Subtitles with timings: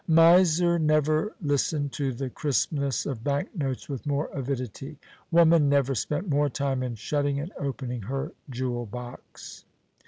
[0.07, 4.97] Miser never listened to the crispness of bank notes with more avidity;
[5.29, 9.63] woman never spent more time in shutting and opening her jewel box.